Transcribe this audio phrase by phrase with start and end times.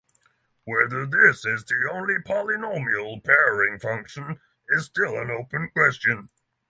[0.63, 6.29] Whether this is the only polynomial pairing function is still an open question.